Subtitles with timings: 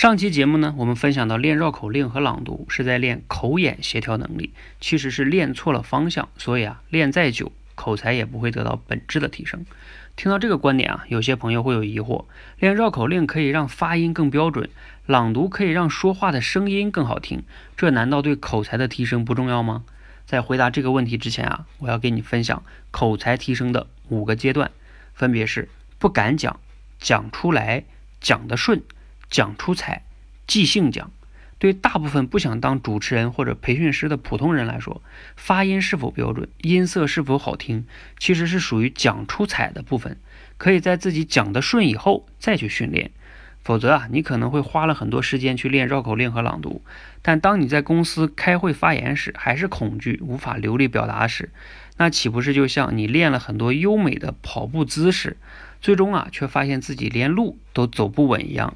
[0.00, 9.66] 上期节目呢，我们分享到练绕口令和朗读是在练口眼协调能力，其实是练错了方向，所以啊，练再久，口才也不会得到本质的提升。
[10.16, 12.24] 听到这个观点啊，有些朋友会有疑惑：
[12.58, 14.70] 练绕口令可以让发音更标准，
[15.04, 17.42] 朗读可以让说话的声音更好听，
[17.76, 19.84] 这难道对口才的提升不重要吗？
[20.24, 24.70] 在回答这个问题之前啊，我要给你分享口才提升的五个阶段，
[25.12, 26.58] 分别是不敢讲、
[26.98, 27.84] 讲出来、
[28.18, 28.80] 讲得顺。
[29.30, 30.02] 讲出彩，
[30.46, 31.10] 即兴讲。
[31.58, 35.02] 对大部分不想当主持人或者培训师的普通人来说，
[35.36, 37.84] 发音是否标准，音色是否好听，
[38.18, 40.16] 其实是属于讲出彩的部分。
[40.56, 43.10] 可以在自己讲得顺以后再去训练。
[43.62, 46.82] 否则啊，你可能会花了很多时间去练绕口令和朗读，
[47.20, 51.50] 但当你在公司开会发言时，还是恐惧无法流利表达时，
[51.98, 55.36] 那岂不是就像你练了很多优美的跑步姿势，
[55.82, 58.74] 最终啊却发现自己连路都走不稳一样？